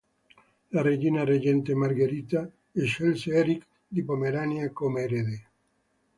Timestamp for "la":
0.71-0.81